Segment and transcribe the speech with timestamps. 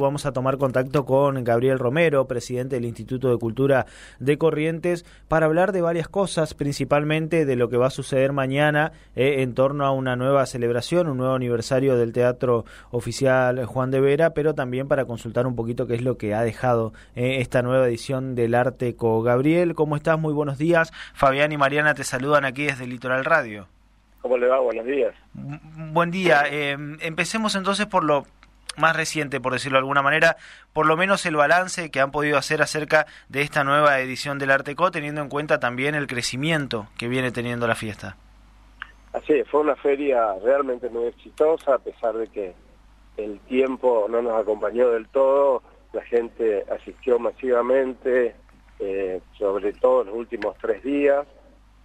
[0.00, 3.86] Vamos a tomar contacto con Gabriel Romero, presidente del Instituto de Cultura
[4.20, 8.92] de Corrientes, para hablar de varias cosas, principalmente de lo que va a suceder mañana
[9.16, 14.00] eh, en torno a una nueva celebración, un nuevo aniversario del Teatro Oficial Juan de
[14.00, 17.62] Vera, pero también para consultar un poquito qué es lo que ha dejado eh, esta
[17.62, 19.20] nueva edición del Arteco.
[19.22, 20.16] Gabriel, ¿cómo estás?
[20.16, 20.92] Muy buenos días.
[21.12, 23.66] Fabián y Mariana te saludan aquí desde Litoral Radio.
[24.22, 24.60] ¿Cómo le va?
[24.60, 25.12] Buenos días.
[25.32, 26.44] Buen día.
[26.48, 28.26] Eh, empecemos entonces por lo
[28.78, 30.36] más reciente, por decirlo de alguna manera,
[30.72, 34.50] por lo menos el balance que han podido hacer acerca de esta nueva edición del
[34.50, 38.16] Arteco, teniendo en cuenta también el crecimiento que viene teniendo la fiesta.
[39.12, 42.54] Así es, fue una feria realmente muy exitosa, a pesar de que
[43.16, 48.34] el tiempo no nos acompañó del todo, la gente asistió masivamente,
[48.78, 51.26] eh, sobre todo los últimos tres días.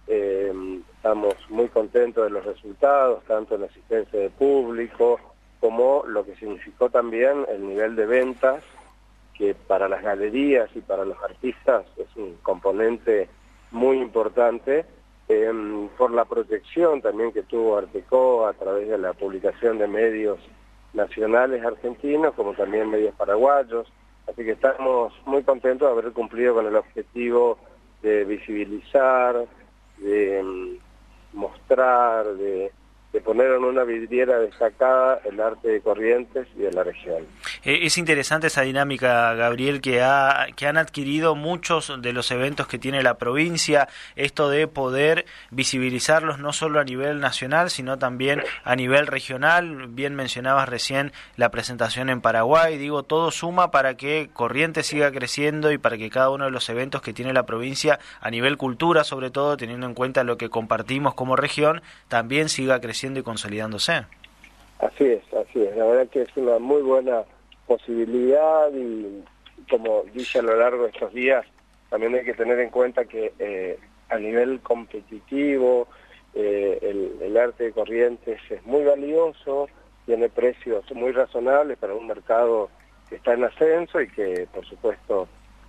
[0.06, 0.52] Eh,
[0.94, 5.18] estamos muy contentos de los resultados, tanto en la asistencia de público,
[5.64, 8.62] como lo que significó también el nivel de ventas,
[9.32, 13.30] que para las galerías y para los artistas es un componente
[13.70, 14.84] muy importante,
[15.26, 20.38] em, por la protección también que tuvo Arteco a través de la publicación de medios
[20.92, 23.90] nacionales argentinos, como también medios paraguayos.
[24.28, 27.56] Así que estamos muy contentos de haber cumplido con el objetivo
[28.02, 29.46] de visibilizar,
[29.96, 30.78] de em,
[31.32, 32.70] mostrar, de
[33.14, 37.24] de poner en una vidriera destacada el arte de Corrientes y de la región.
[37.64, 42.66] Eh, es interesante esa dinámica, Gabriel, que, ha, que han adquirido muchos de los eventos
[42.66, 48.42] que tiene la provincia, esto de poder visibilizarlos no solo a nivel nacional, sino también
[48.64, 49.86] a nivel regional.
[49.88, 55.72] Bien mencionabas recién la presentación en Paraguay, digo, todo suma para que Corrientes siga creciendo
[55.72, 59.04] y para que cada uno de los eventos que tiene la provincia a nivel cultura,
[59.04, 64.04] sobre todo teniendo en cuenta lo que compartimos como región, también siga creciendo y consolidándose.
[64.80, 65.74] Así es, así es.
[65.76, 67.22] La verdad que es una muy buena
[67.76, 69.24] posibilidad y
[69.68, 71.44] como dije a lo largo de estos días,
[71.90, 75.88] también hay que tener en cuenta que eh, a nivel competitivo
[76.34, 79.68] eh, el, el, arte de corrientes es muy valioso,
[80.06, 82.70] tiene precios muy razonables para un mercado
[83.08, 85.28] que está en ascenso y que por supuesto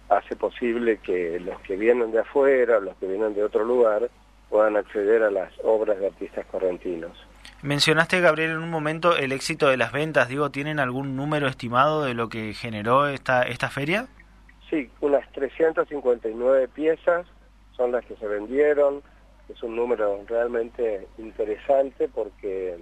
[0.09, 4.09] hace posible que los que vienen de afuera, los que vienen de otro lugar,
[4.49, 7.17] puedan acceder a las obras de artistas correntinos.
[7.65, 10.29] Mencionaste, Gabriel, en un momento el éxito de las ventas.
[10.29, 14.07] Digo, ¿tienen algún número estimado de lo que generó esta, esta feria?
[14.69, 17.25] Sí, unas 359 piezas
[17.75, 19.01] son las que se vendieron.
[19.49, 22.77] Es un número realmente interesante porque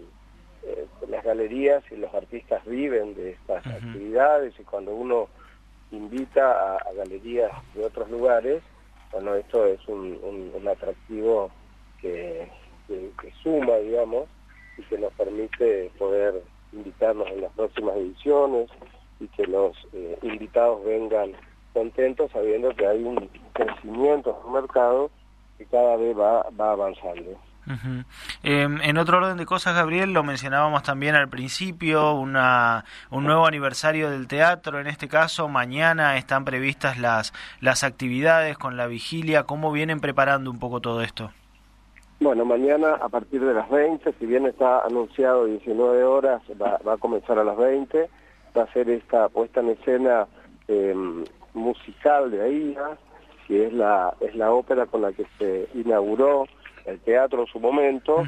[0.64, 5.30] eh, las galerías y los artistas viven de estas actividades y cuando uno
[5.92, 8.62] invita a galerías de otros lugares,
[9.14, 10.20] bueno, esto es un,
[10.70, 11.52] atractivo
[12.02, 12.50] que,
[13.42, 14.28] suma, digamos,
[14.78, 16.42] y que nos permite poder
[16.72, 18.70] invitarnos en las próximas ediciones
[19.20, 21.34] y que los eh, invitados vengan
[21.74, 25.12] contentos sabiendo que hay un crecimiento en el mercado
[25.58, 27.38] que cada vez va, va avanzando.
[28.44, 33.46] Em, en otro orden de cosas, Gabriel, lo mencionábamos también al principio, una, un nuevo
[33.46, 39.44] aniversario del teatro, en este caso, mañana están previstas las, las actividades con la vigilia,
[39.44, 41.32] ¿cómo vienen preparando un poco todo esto?
[42.24, 46.94] Bueno, mañana a partir de las 20, si bien está anunciado 19 horas, va, va
[46.94, 48.10] a comenzar a las 20,
[48.58, 50.26] va a ser esta puesta en escena
[50.70, 52.98] em, musical de AIA,
[53.46, 56.46] que es la, es la ópera con la que se inauguró
[56.86, 58.24] el teatro en su momento,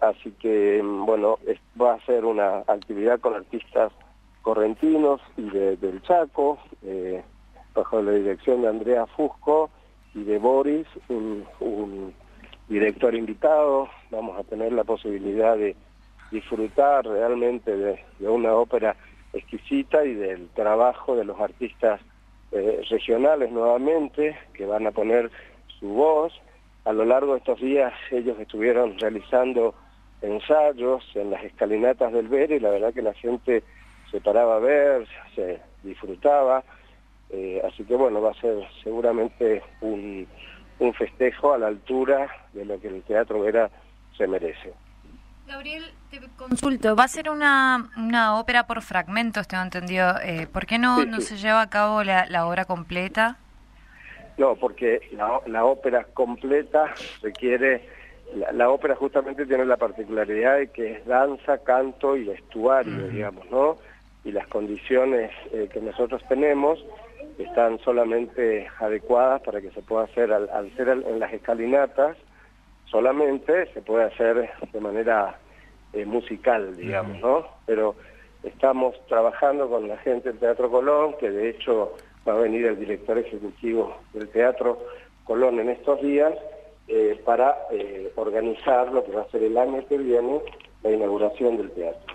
[0.00, 1.38] así que bueno,
[1.80, 3.92] va a ser una actividad con artistas
[4.42, 7.22] correntinos y de, del Chaco, eh,
[7.74, 9.70] bajo la dirección de Andrea Fusco
[10.14, 11.44] y de Boris, un,
[12.70, 15.74] director invitado, vamos a tener la posibilidad de
[16.30, 18.94] disfrutar realmente de, una ópera
[19.32, 22.00] exquisita y del trabajo de los artistas
[22.52, 25.32] eh, regionales nuevamente, que van a poner
[25.80, 26.32] su voz.
[26.84, 29.74] A lo largo de estos días ellos estuvieron realizando
[30.22, 33.64] ensayos en las escalinatas del Ver y la verdad que la gente
[34.12, 36.62] se paraba a ver, se disfrutaba,
[37.30, 40.28] eh, así que bueno, va a ser seguramente un,
[40.80, 43.70] un festejo a la altura de lo que el Teatro Vera
[44.16, 44.72] se merece.
[45.46, 50.14] Gabriel, te consulto, va a ser una, una ópera por fragmentos, tengo entendido.
[50.22, 53.36] Eh, ¿Por qué no, no se lleva a cabo la, la obra completa?
[54.38, 57.84] No, porque la, ópera completa requiere,
[58.52, 63.76] la, ópera justamente tiene la particularidad de que es danza, canto y vestuario, digamos, ¿no?
[64.24, 66.82] Y las condiciones eh, que nosotros tenemos
[67.44, 72.16] están solamente adecuadas para que se pueda hacer, al, ser en las escalinatas,
[72.86, 75.38] solamente se puede hacer de manera
[75.92, 77.46] eh, musical, digamos, ¿no?
[77.66, 77.94] Pero
[78.42, 81.96] estamos trabajando con la gente del Teatro Colón, que de hecho
[82.26, 84.78] va a venir el director ejecutivo del Teatro
[85.24, 86.34] Colón en estos días,
[86.88, 90.40] eh, para eh, organizar lo que va a ser el año que viene
[90.82, 92.14] la inauguración del teatro.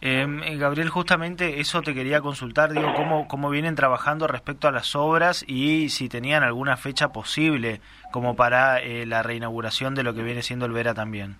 [0.00, 4.72] Em, eh, Gabriel, justamente eso te quería consultar, digo, cómo, cómo vienen trabajando respecto a
[4.72, 7.80] las obras y si tenían alguna fecha posible
[8.12, 11.36] como para la reinauguración de lo que viene siendo el Vera también.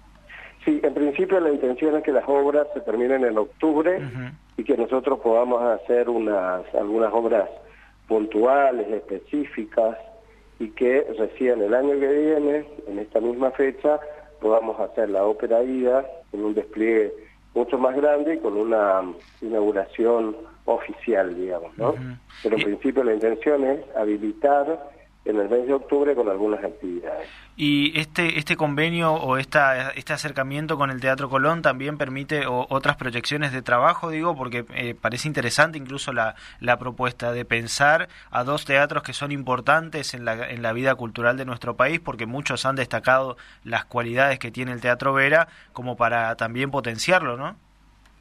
[0.65, 4.01] Sí, en principio la intención es que las obras se terminen en octubre
[4.57, 7.49] y que nosotros podamos hacer unas algunas obras
[8.09, 9.97] puntuales, específicas,
[10.59, 14.01] y que recién el año que viene, en esta misma fecha,
[14.41, 17.13] podamos hacer la ópera ida con un despliegue
[17.57, 19.03] mucho más grande y con una
[19.41, 20.37] inauguración
[20.67, 21.95] oficial, digamos, ¿no?
[22.43, 24.91] Pero en principio la intención es habilitar
[25.27, 27.29] en el mes de octubre con algunas actividades.
[27.57, 32.97] ¿Y este este convenio o esta, este acercamiento con el Teatro Colón también permite otras
[32.97, 38.45] proyecciones de trabajo, digo, porque eh, parece interesante incluso la, la propuesta de pensar a
[38.45, 42.27] dos teatros que son importantes en la, en la vida cultural de nuestro país, porque
[42.27, 47.57] muchos han destacado las cualidades que tiene el Teatro Vera como para también potenciarlo, ¿no?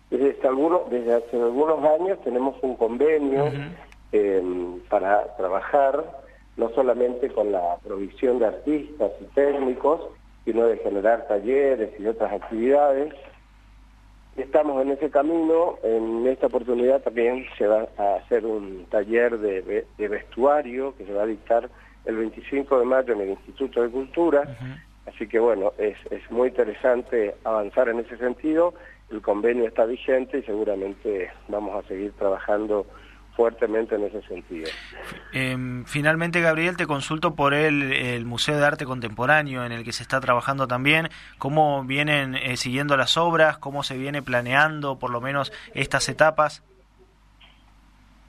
[0.09, 3.51] Desde, algunos, desde hace algunos años tenemos un convenio
[4.11, 4.41] eh,
[4.87, 6.25] para trabajar
[6.57, 10.01] no solamente con la provisión de artistas y técnicos,
[10.45, 13.13] sino de generar talleres y otras actividades.
[14.37, 19.85] Estamos en ese camino, en esta oportunidad también se va a hacer un taller de,
[19.97, 21.69] vestuario que se va a dictar
[22.05, 24.43] el 25 de mayo en el Instituto de Cultura,
[25.07, 28.73] así que bueno, es, es muy interesante avanzar en ese sentido,
[29.09, 32.85] el convenio está vigente y seguramente vamos a seguir trabajando
[33.35, 34.69] fuertemente en ese sentido.
[35.33, 40.03] Em, finalmente, Gabriel, te consulto por el, Museo de Arte Contemporáneo en el que se
[40.03, 41.09] está trabajando también.
[41.37, 43.57] ¿Cómo vienen eh, siguiendo las obras?
[43.57, 46.63] ¿Cómo se viene planeando por lo menos estas etapas?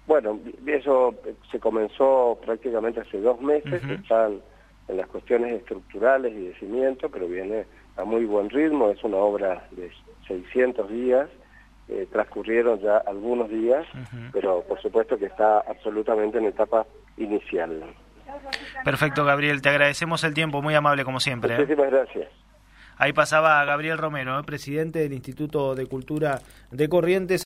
[0.07, 1.15] Bueno, eso
[1.51, 4.41] se comenzó prácticamente hace dos meses, están
[4.87, 7.67] en las cuestiones estructurales y de cimiento, pero viene
[7.97, 9.91] a muy buen ritmo, es una obra de
[10.29, 11.29] 600 días,
[11.89, 13.87] eh, transcurrieron ya algunos días,
[14.33, 16.87] pero por supuesto que está absolutamente en etapa
[17.17, 17.83] inicial.
[18.85, 21.55] Perfecto, Gabriel, te agradecemos el tiempo, muy amable como siempre.
[21.55, 21.59] ¿eh?
[21.59, 22.29] Muchísimas gracias.
[22.99, 24.43] Ahí pasaba Gabriel Romero, ¿eh?
[24.45, 26.41] presidente del Instituto de Cultura
[26.71, 27.35] de Corrientes.